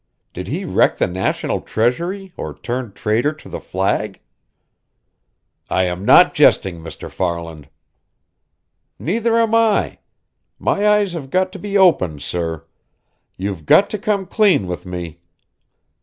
"Did 0.33 0.47
he 0.47 0.65
wreck 0.65 0.97
the 0.97 1.05
national 1.05 1.61
treasury 1.61 2.33
or 2.35 2.57
turn 2.57 2.91
traitor 2.91 3.31
to 3.33 3.47
the 3.47 3.59
flag?" 3.59 4.19
"I 5.69 5.83
am 5.83 6.03
not 6.05 6.33
jesting, 6.33 6.79
Mr. 6.81 7.07
Farland." 7.07 7.69
"Neither 8.97 9.37
am 9.37 9.53
I. 9.53 9.99
My 10.57 10.87
eyes 10.87 11.13
have 11.13 11.29
got 11.29 11.51
to 11.51 11.59
be 11.59 11.77
opened, 11.77 12.23
sir. 12.23 12.65
You've 13.37 13.67
got 13.67 13.91
to 13.91 13.99
come 13.99 14.25
clean 14.25 14.65
with 14.65 14.87
me. 14.87 15.19